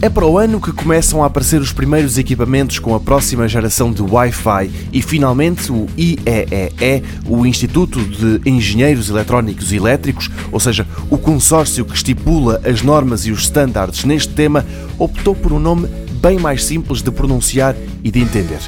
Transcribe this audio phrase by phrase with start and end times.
[0.00, 3.92] É para o ano que começam a aparecer os primeiros equipamentos com a próxima geração
[3.92, 10.86] de Wi-Fi e finalmente o IEEE, o Instituto de Engenheiros Eletrónicos e Elétricos, ou seja,
[11.10, 14.64] o consórcio que estipula as normas e os estándares neste tema,
[15.00, 15.88] optou por um nome
[16.22, 17.74] bem mais simples de pronunciar
[18.04, 18.60] e de entender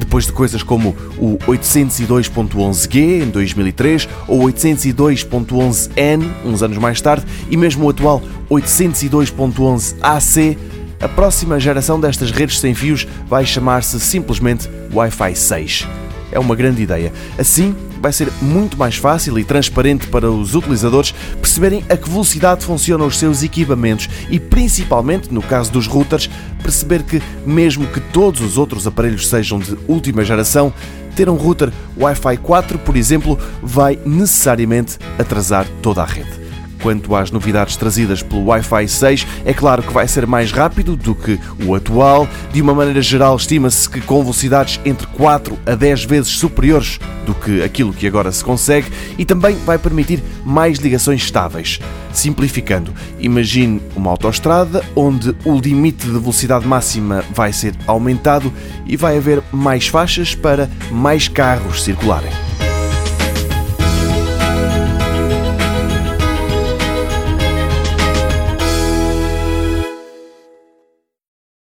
[0.00, 7.56] depois de coisas como o 802.11g em 2003 ou 802.11n uns anos mais tarde e
[7.56, 10.58] mesmo o atual 802.11ac,
[11.00, 16.09] a próxima geração destas redes sem fios vai chamar-se simplesmente Wi-Fi 6.
[16.32, 17.12] É uma grande ideia.
[17.38, 22.64] Assim, vai ser muito mais fácil e transparente para os utilizadores perceberem a que velocidade
[22.64, 26.30] funcionam os seus equipamentos e, principalmente no caso dos routers,
[26.62, 30.72] perceber que, mesmo que todos os outros aparelhos sejam de última geração,
[31.14, 36.39] ter um router Wi-Fi 4, por exemplo, vai necessariamente atrasar toda a rede.
[36.82, 41.14] Quanto às novidades trazidas pelo Wi-Fi 6, é claro que vai ser mais rápido do
[41.14, 42.26] que o atual.
[42.52, 47.34] De uma maneira geral, estima-se que com velocidades entre 4 a 10 vezes superiores do
[47.34, 51.78] que aquilo que agora se consegue e também vai permitir mais ligações estáveis.
[52.12, 58.52] Simplificando, imagine uma autoestrada onde o limite de velocidade máxima vai ser aumentado
[58.86, 62.49] e vai haver mais faixas para mais carros circularem.